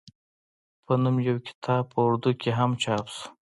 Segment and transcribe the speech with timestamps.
[0.85, 3.23] پۀ نوم يو بل کتاب پۀ اردو کښې هم چاپ شو